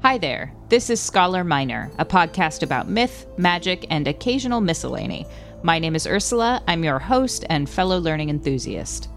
[0.00, 5.26] Hi there, this is Scholar Minor, a podcast about myth, magic, and occasional miscellany.
[5.64, 9.08] My name is Ursula, I'm your host and fellow learning enthusiast.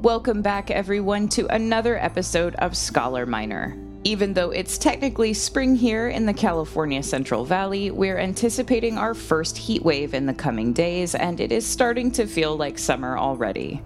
[0.00, 3.87] Welcome back, everyone, to another episode of Scholar Minor.
[4.04, 9.58] Even though it's technically spring here in the California Central Valley, we're anticipating our first
[9.58, 13.82] heat wave in the coming days, and it is starting to feel like summer already.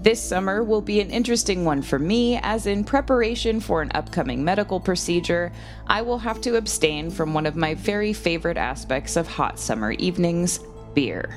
[0.00, 4.44] This summer will be an interesting one for me, as in preparation for an upcoming
[4.44, 5.52] medical procedure,
[5.86, 9.92] I will have to abstain from one of my very favorite aspects of hot summer
[9.92, 10.60] evenings
[10.94, 11.36] beer.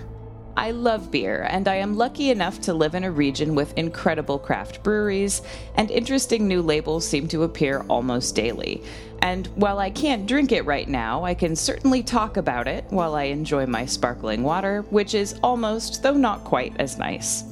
[0.58, 4.40] I love beer, and I am lucky enough to live in a region with incredible
[4.40, 5.42] craft breweries,
[5.76, 8.82] and interesting new labels seem to appear almost daily.
[9.22, 13.16] And while I can't drink it right now, I can certainly talk about it while
[13.16, 17.44] I enjoy my sparkling water, which is almost, though not quite, as nice.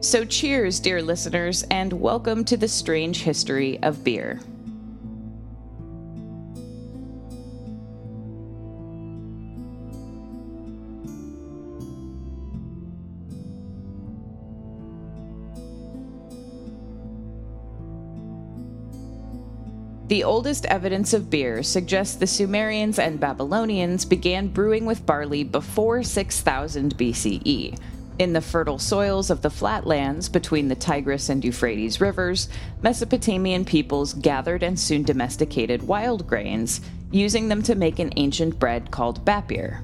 [0.00, 4.40] So, cheers, dear listeners, and welcome to the strange history of beer.
[20.12, 26.02] The oldest evidence of beer suggests the Sumerians and Babylonians began brewing with barley before
[26.02, 27.78] 6000 BCE.
[28.18, 32.50] In the fertile soils of the flatlands between the Tigris and Euphrates rivers,
[32.82, 38.90] Mesopotamian peoples gathered and soon domesticated wild grains, using them to make an ancient bread
[38.90, 39.80] called bapir.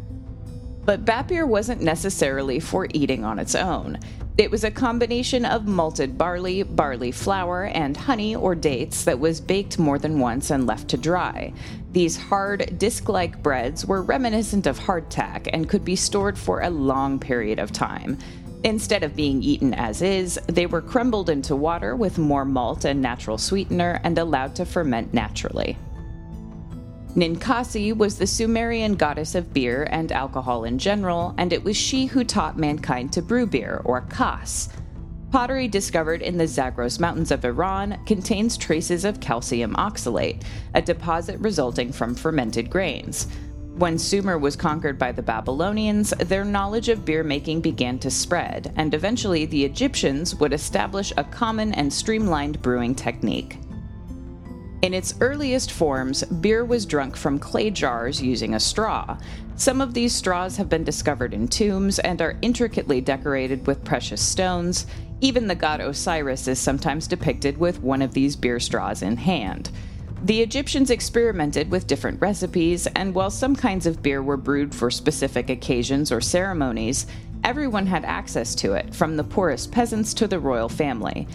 [0.84, 3.98] But bapir wasn't necessarily for eating on its own.
[4.38, 9.40] It was a combination of malted barley, barley flour, and honey or dates that was
[9.40, 11.52] baked more than once and left to dry.
[11.90, 16.70] These hard, disc like breads were reminiscent of hardtack and could be stored for a
[16.70, 18.16] long period of time.
[18.62, 23.02] Instead of being eaten as is, they were crumbled into water with more malt and
[23.02, 25.76] natural sweetener and allowed to ferment naturally.
[27.16, 32.06] Ninkasi was the Sumerian goddess of beer and alcohol in general, and it was she
[32.06, 34.68] who taught mankind to brew beer, or kas.
[35.30, 40.42] Pottery discovered in the Zagros Mountains of Iran contains traces of calcium oxalate,
[40.74, 43.26] a deposit resulting from fermented grains.
[43.76, 48.72] When Sumer was conquered by the Babylonians, their knowledge of beer making began to spread,
[48.76, 53.58] and eventually the Egyptians would establish a common and streamlined brewing technique.
[54.80, 59.18] In its earliest forms, beer was drunk from clay jars using a straw.
[59.56, 64.22] Some of these straws have been discovered in tombs and are intricately decorated with precious
[64.22, 64.86] stones.
[65.20, 69.70] Even the god Osiris is sometimes depicted with one of these beer straws in hand.
[70.22, 74.92] The Egyptians experimented with different recipes, and while some kinds of beer were brewed for
[74.92, 77.06] specific occasions or ceremonies,
[77.42, 81.26] everyone had access to it, from the poorest peasants to the royal family.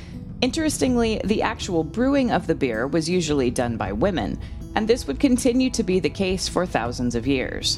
[0.44, 4.38] Interestingly, the actual brewing of the beer was usually done by women,
[4.76, 7.78] and this would continue to be the case for thousands of years.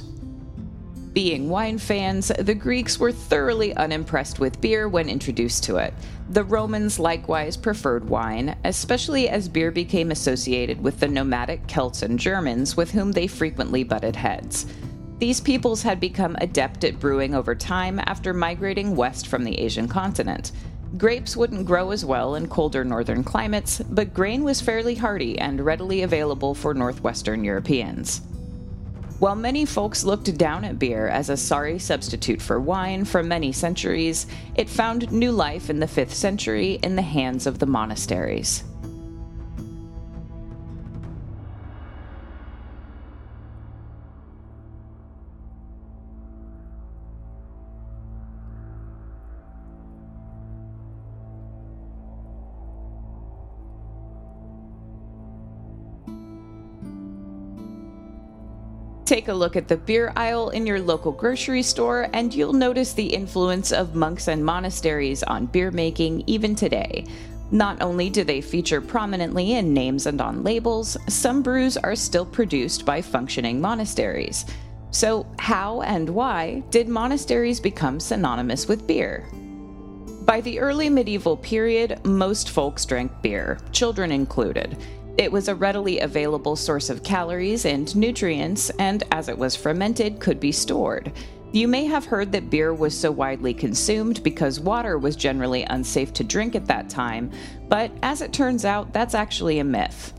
[1.13, 5.93] Being wine fans, the Greeks were thoroughly unimpressed with beer when introduced to it.
[6.31, 12.17] The Romans likewise preferred wine, especially as beer became associated with the nomadic Celts and
[12.17, 14.65] Germans with whom they frequently butted heads.
[15.19, 19.87] These peoples had become adept at brewing over time after migrating west from the Asian
[19.87, 20.51] continent.
[20.97, 25.59] Grapes wouldn't grow as well in colder northern climates, but grain was fairly hardy and
[25.59, 28.21] readily available for northwestern Europeans.
[29.19, 33.51] While many folks looked down at beer as a sorry substitute for wine for many
[33.51, 38.63] centuries, it found new life in the 5th century in the hands of the monasteries.
[59.15, 62.91] Take a look at the beer aisle in your local grocery store, and you'll notice
[62.91, 67.05] the influence of monks and monasteries on beer making even today.
[67.49, 72.25] Not only do they feature prominently in names and on labels, some brews are still
[72.25, 74.43] produced by functioning monasteries.
[74.91, 79.29] So, how and why did monasteries become synonymous with beer?
[80.25, 84.75] By the early medieval period, most folks drank beer, children included.
[85.17, 90.19] It was a readily available source of calories and nutrients, and as it was fermented,
[90.19, 91.13] could be stored.
[91.53, 96.11] You may have heard that beer was so widely consumed because water was generally unsafe
[96.15, 97.31] to drink at that time,
[97.69, 100.11] but as it turns out, that's actually a myth.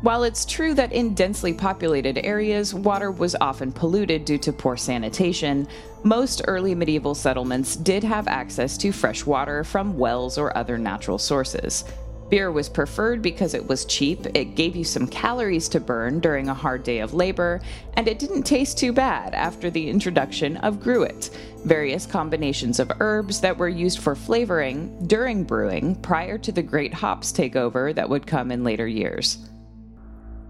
[0.00, 4.76] While it's true that in densely populated areas, water was often polluted due to poor
[4.76, 5.68] sanitation,
[6.02, 11.18] most early medieval settlements did have access to fresh water from wells or other natural
[11.18, 11.84] sources.
[12.32, 16.48] Beer was preferred because it was cheap, it gave you some calories to burn during
[16.48, 17.60] a hard day of labor,
[17.92, 21.28] and it didn't taste too bad after the introduction of gruit,
[21.66, 26.94] various combinations of herbs that were used for flavoring during brewing prior to the great
[26.94, 29.36] hops takeover that would come in later years.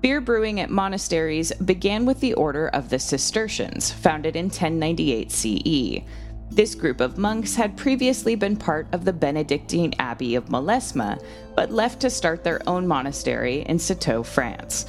[0.02, 6.04] Beer brewing at monasteries began with the Order of the Cistercians, founded in 1098 CE.
[6.54, 11.18] This group of monks had previously been part of the Benedictine Abbey of Molesme,
[11.56, 14.84] but left to start their own monastery in Citeaux, France.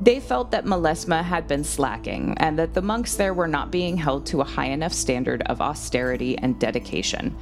[0.00, 3.96] They felt that Molesme had been slacking and that the monks there were not being
[3.96, 7.36] held to a high enough standard of austerity and dedication.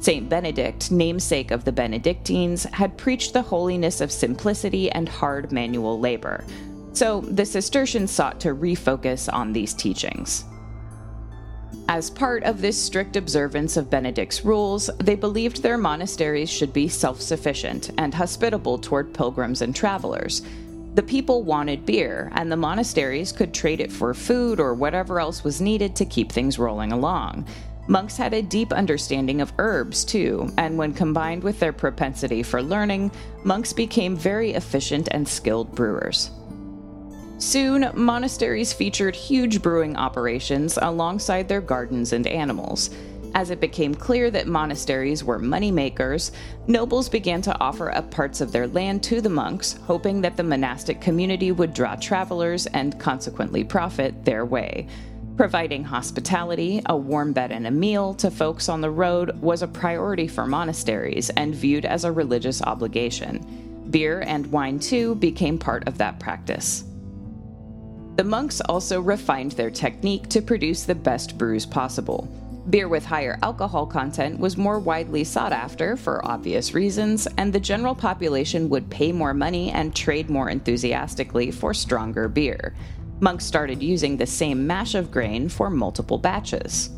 [0.00, 5.98] Saint Benedict, namesake of the Benedictines, had preached the holiness of simplicity and hard manual
[5.98, 6.44] labor.
[6.92, 10.44] So the Cistercians sought to refocus on these teachings.
[11.88, 16.88] As part of this strict observance of Benedict's rules, they believed their monasteries should be
[16.88, 20.42] self sufficient and hospitable toward pilgrims and travelers.
[20.94, 25.42] The people wanted beer, and the monasteries could trade it for food or whatever else
[25.42, 27.46] was needed to keep things rolling along.
[27.86, 32.62] Monks had a deep understanding of herbs, too, and when combined with their propensity for
[32.62, 33.10] learning,
[33.42, 36.30] monks became very efficient and skilled brewers.
[37.38, 42.90] Soon, monasteries featured huge brewing operations alongside their gardens and animals.
[43.34, 46.30] As it became clear that monasteries were money makers,
[46.68, 50.44] nobles began to offer up parts of their land to the monks, hoping that the
[50.44, 54.86] monastic community would draw travelers and consequently profit their way.
[55.36, 59.68] Providing hospitality, a warm bed, and a meal to folks on the road was a
[59.68, 63.86] priority for monasteries and viewed as a religious obligation.
[63.90, 66.84] Beer and wine, too, became part of that practice.
[68.16, 72.28] The monks also refined their technique to produce the best brews possible.
[72.70, 77.60] Beer with higher alcohol content was more widely sought after for obvious reasons, and the
[77.60, 82.74] general population would pay more money and trade more enthusiastically for stronger beer.
[83.20, 86.90] Monks started using the same mash of grain for multiple batches.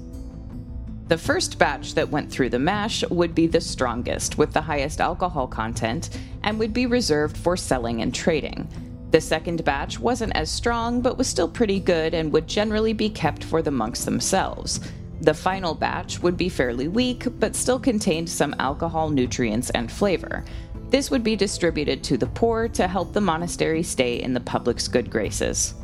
[1.08, 5.00] The first batch that went through the mash would be the strongest, with the highest
[5.00, 6.10] alcohol content,
[6.42, 8.69] and would be reserved for selling and trading.
[9.11, 13.08] The second batch wasn't as strong, but was still pretty good and would generally be
[13.08, 14.81] kept for the monks themselves.
[15.20, 20.44] The final batch would be fairly weak, but still contained some alcohol, nutrients, and flavor.
[20.91, 24.88] This would be distributed to the poor to help the monastery stay in the public's
[24.88, 25.75] good graces.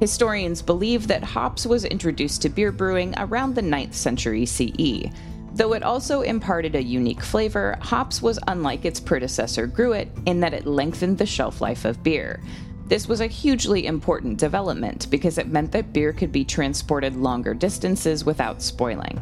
[0.00, 5.10] Historians believe that hops was introduced to beer brewing around the 9th century CE.
[5.58, 10.54] Though it also imparted a unique flavor, hops was unlike its predecessor gruit in that
[10.54, 12.40] it lengthened the shelf life of beer.
[12.86, 17.54] This was a hugely important development because it meant that beer could be transported longer
[17.54, 19.20] distances without spoiling.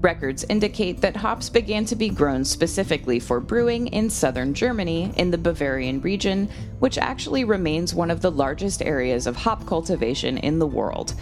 [0.00, 5.32] Records indicate that hops began to be grown specifically for brewing in southern Germany in
[5.32, 6.48] the Bavarian region,
[6.78, 11.14] which actually remains one of the largest areas of hop cultivation in the world.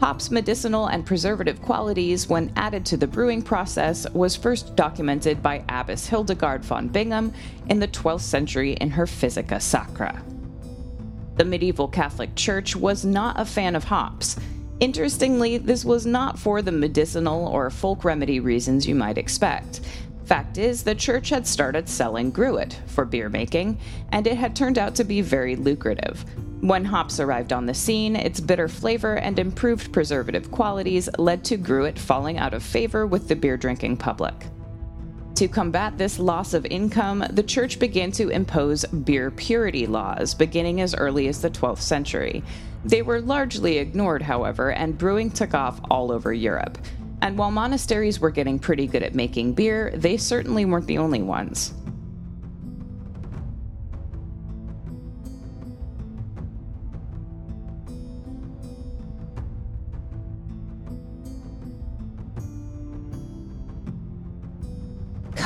[0.00, 5.64] Hop's medicinal and preservative qualities, when added to the brewing process, was first documented by
[5.68, 7.34] Abbess Hildegard von Bingen
[7.68, 10.22] in the 12th century in her Physica Sacra.
[11.36, 14.36] The medieval Catholic Church was not a fan of hops.
[14.78, 19.80] Interestingly, this was not for the medicinal or folk remedy reasons you might expect.
[20.26, 23.80] Fact is, the church had started selling gruit for beer making,
[24.12, 26.24] and it had turned out to be very lucrative.
[26.60, 31.56] When hops arrived on the scene, its bitter flavor and improved preservative qualities led to
[31.56, 34.34] Gruit falling out of favor with the beer drinking public.
[35.36, 40.80] To combat this loss of income, the church began to impose beer purity laws beginning
[40.80, 42.42] as early as the 12th century.
[42.84, 46.76] They were largely ignored, however, and brewing took off all over Europe.
[47.22, 51.22] And while monasteries were getting pretty good at making beer, they certainly weren't the only
[51.22, 51.72] ones.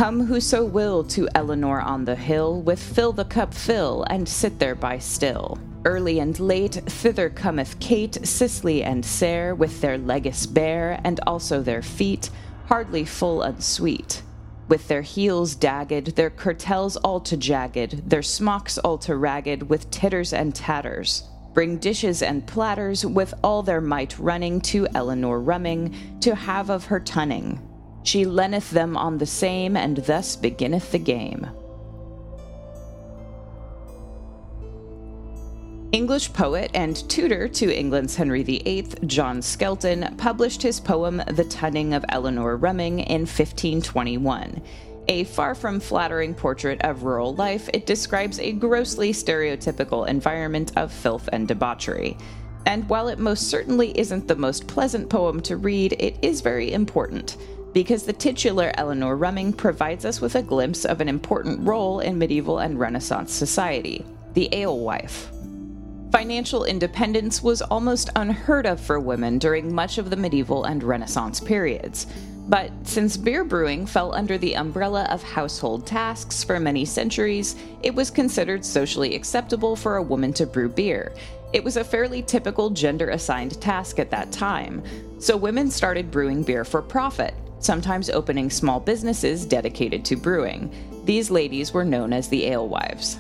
[0.03, 4.59] Come whoso will to Eleanor on the hill, with fill the cup fill, and sit
[4.59, 5.61] there by still.
[5.85, 11.63] Early and late thither cometh Kate, Cicely, and Sare, with their legis bare, and also
[11.63, 12.31] their feet,
[12.67, 14.23] hardly full unsweet.
[14.67, 19.89] With their heels dagged, their curtels all to jagged, their smocks all to ragged, with
[19.93, 21.23] titters and tatters.
[21.55, 26.87] Bring dishes and platters, with all their might running to Eleanor Rumming, to have of
[26.87, 27.61] her tunning.
[28.03, 31.47] She lenneth them on the same, and thus beginneth the game.
[35.93, 41.93] English poet and tutor to England's Henry VIII, John Skelton, published his poem The Tunning
[41.93, 44.63] of Eleanor Rumming in 1521.
[45.09, 50.91] A far from flattering portrait of rural life, it describes a grossly stereotypical environment of
[50.91, 52.17] filth and debauchery.
[52.65, 56.73] And while it most certainly isn't the most pleasant poem to read, it is very
[56.73, 57.37] important,
[57.73, 62.19] because the titular Eleanor Rumming provides us with a glimpse of an important role in
[62.19, 65.31] medieval and Renaissance society the alewife.
[66.11, 71.41] Financial independence was almost unheard of for women during much of the medieval and Renaissance
[71.41, 72.07] periods.
[72.49, 77.95] But since beer brewing fell under the umbrella of household tasks for many centuries, it
[77.95, 81.15] was considered socially acceptable for a woman to brew beer.
[81.53, 84.83] It was a fairly typical gender assigned task at that time,
[85.19, 90.71] so women started brewing beer for profit, sometimes opening small businesses dedicated to brewing.
[91.05, 93.19] These ladies were known as the alewives.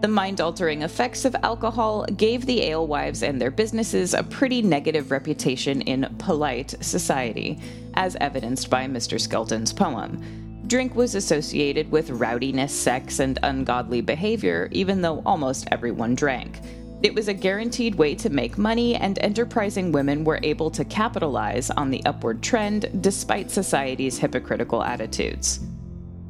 [0.00, 5.12] The mind altering effects of alcohol gave the alewives and their businesses a pretty negative
[5.12, 7.60] reputation in polite society,
[7.94, 9.20] as evidenced by Mr.
[9.20, 10.64] Skelton's poem.
[10.66, 16.60] Drink was associated with rowdiness, sex, and ungodly behavior, even though almost everyone drank.
[17.02, 21.68] It was a guaranteed way to make money, and enterprising women were able to capitalize
[21.70, 25.58] on the upward trend despite society's hypocritical attitudes.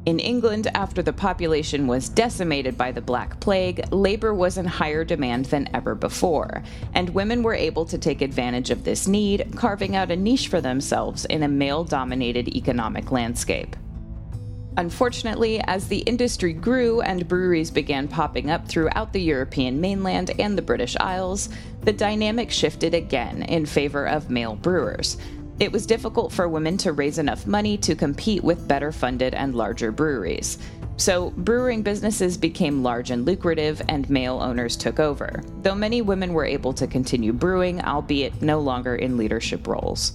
[0.05, 5.05] In England, after the population was decimated by the Black Plague, labor was in higher
[5.05, 6.63] demand than ever before,
[6.95, 10.59] and women were able to take advantage of this need, carving out a niche for
[10.59, 13.75] themselves in a male dominated economic landscape.
[14.77, 20.57] Unfortunately, as the industry grew and breweries began popping up throughout the European mainland and
[20.57, 21.49] the British Isles,
[21.81, 25.17] the dynamic shifted again in favor of male brewers,
[25.59, 29.53] it was difficult for women to raise enough money to compete with better funded and
[29.53, 30.57] larger breweries.
[30.97, 36.33] So, brewing businesses became large and lucrative, and male owners took over, though many women
[36.33, 40.13] were able to continue brewing, albeit no longer in leadership roles.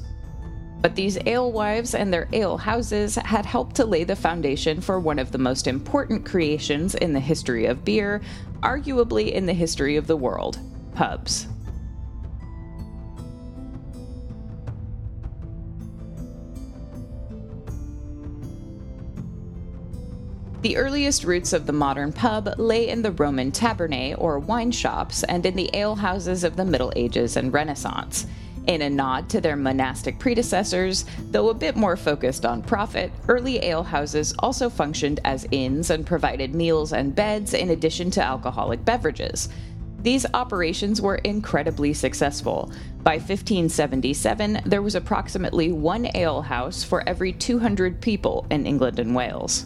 [0.80, 5.18] But these alewives and their ale houses had helped to lay the foundation for one
[5.18, 8.20] of the most important creations in the history of beer,
[8.62, 10.58] arguably in the history of the world
[10.94, 11.49] pubs.
[20.61, 25.23] The earliest roots of the modern pub lay in the Roman tabernae or wine shops
[25.23, 28.26] and in the alehouses of the Middle Ages and Renaissance.
[28.68, 33.60] In a nod to their monastic predecessors, though a bit more focused on profit, early
[33.60, 39.48] alehouses also functioned as inns and provided meals and beds in addition to alcoholic beverages.
[40.02, 42.70] These operations were incredibly successful.
[43.02, 49.64] By 1577, there was approximately one alehouse for every 200 people in England and Wales.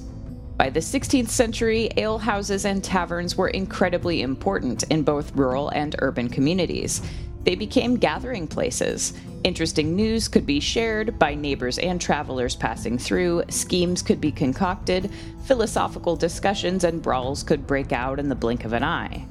[0.57, 6.29] By the 16th century, alehouses and taverns were incredibly important in both rural and urban
[6.29, 7.03] communities.
[7.45, 9.15] They became gathering places.
[9.45, 15.11] Interesting news could be shared by neighbors and travelers passing through, schemes could be concocted,
[15.45, 19.27] philosophical discussions and brawls could break out in the blink of an eye.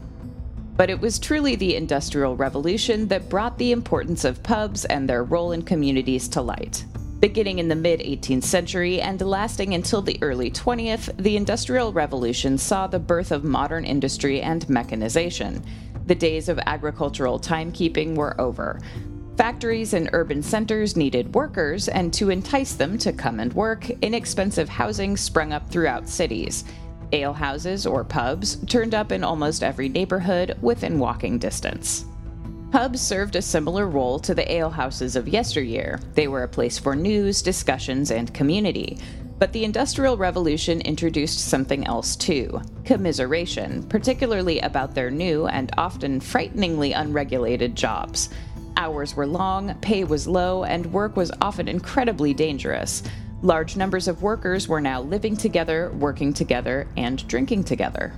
[0.76, 5.24] But it was truly the Industrial Revolution that brought the importance of pubs and their
[5.24, 6.84] role in communities to light.
[7.20, 12.58] Beginning in the mid 18th century and lasting until the early 20th, the Industrial Revolution
[12.58, 15.64] saw the birth of modern industry and mechanization.
[16.08, 18.80] The days of agricultural timekeeping were over.
[19.38, 24.70] Factories and urban centers needed workers, and to entice them to come and work, inexpensive
[24.70, 26.64] housing sprung up throughout cities.
[27.12, 32.06] Alehouses or pubs turned up in almost every neighborhood within walking distance.
[32.72, 36.00] Pubs served a similar role to the alehouses of yesteryear.
[36.14, 38.98] They were a place for news, discussions, and community.
[39.42, 46.20] But the Industrial Revolution introduced something else too commiseration, particularly about their new and often
[46.20, 48.30] frighteningly unregulated jobs.
[48.78, 53.02] Hours were long, pay was low, and work was often incredibly dangerous.
[53.42, 58.14] Large numbers of workers were now living together, working together, and drinking together.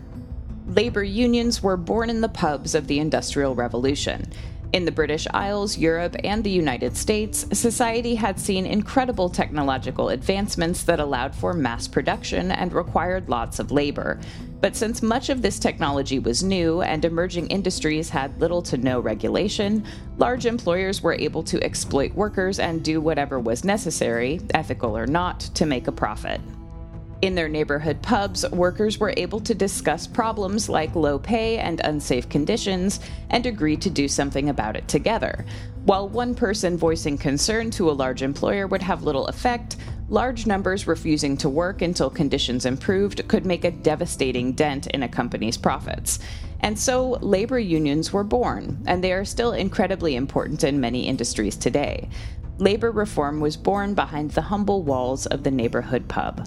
[0.68, 4.30] Labor unions were born in the pubs of the Industrial Revolution.
[4.74, 10.82] In the British Isles, Europe, and the United States, society had seen incredible technological advancements
[10.86, 14.20] that allowed for mass production and required lots of labor.
[14.62, 19.00] But since much of this technology was new and emerging industries had little to no
[19.00, 19.86] regulation,
[20.18, 25.39] large employers were able to exploit workers and do whatever was necessary, ethical or not,
[25.53, 26.42] to make a profit.
[27.24, 32.27] In their neighborhood pubs, workers were able to discuss problems like low pay and unsafe
[32.27, 33.00] conditions
[33.30, 35.46] and agree to do something about it together.
[35.86, 39.77] While one person voicing concern to a large employer would have little effect,
[40.10, 45.08] large numbers refusing to work until conditions improved could make a devastating dent in a
[45.08, 46.20] company's profits.
[46.60, 51.56] And so labor unions were born, and they are still incredibly important in many industries
[51.56, 52.10] today.
[52.58, 56.46] Labor reform was born behind the humble walls of the neighborhood pub.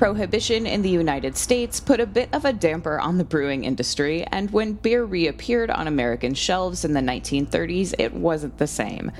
[0.00, 4.24] Prohibition in the United States put a bit of a damper on the brewing industry,
[4.32, 9.12] and when beer reappeared on American shelves in the 1930s, it wasn't the same.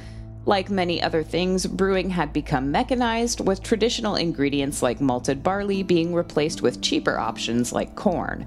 [0.47, 6.15] Like many other things, brewing had become mechanized, with traditional ingredients like malted barley being
[6.15, 8.47] replaced with cheaper options like corn.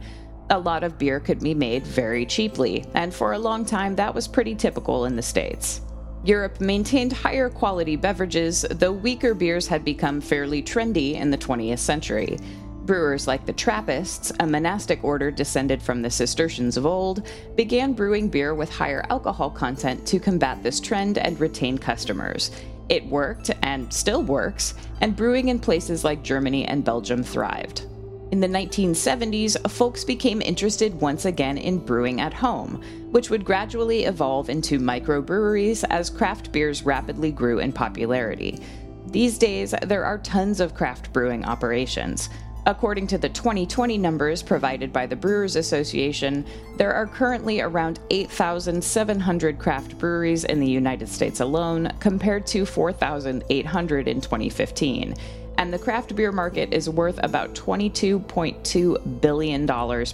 [0.50, 4.16] A lot of beer could be made very cheaply, and for a long time that
[4.16, 5.82] was pretty typical in the States.
[6.24, 11.80] Europe maintained higher quality beverages, though weaker beers had become fairly trendy in the 20th
[11.80, 12.38] century.
[12.86, 18.30] Brewers like the Trappists, a monastic order descended from the Cistercians of old, began brewing
[18.30, 22.52] beer with higher alcohol content to combat this trend and retain customers.
[22.90, 27.86] It worked, and still works, and brewing in places like Germany and Belgium thrived.
[28.34, 34.06] In the 1970s, folks became interested once again in brewing at home, which would gradually
[34.06, 38.60] evolve into microbreweries as craft beers rapidly grew in popularity.
[39.06, 42.30] These days, there are tons of craft brewing operations.
[42.66, 46.44] According to the 2020 numbers provided by the Brewers Association,
[46.78, 54.08] there are currently around 8,700 craft breweries in the United States alone, compared to 4,800
[54.08, 55.14] in 2015
[55.58, 59.68] and the craft beer market is worth about $22.2 billion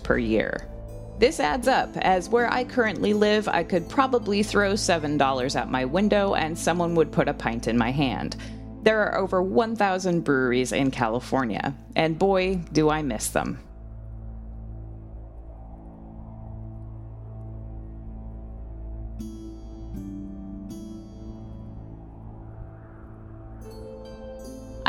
[0.03, 0.67] per year.
[1.19, 5.85] This adds up, as where I currently live, I could probably throw $7 out my
[5.85, 8.37] window and someone would put a pint in my hand.
[8.83, 13.59] There are over 1,000 breweries in California, and boy, do I miss them.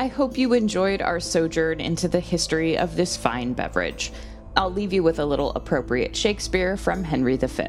[0.00, 4.12] I hope you enjoyed our sojourn into the history of this fine beverage.
[4.56, 7.64] I'll leave you with a little appropriate Shakespeare from Henry V.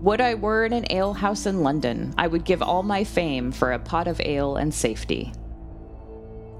[0.00, 3.72] Would I were in an alehouse in London, I would give all my fame for
[3.72, 5.32] a pot of ale and safety.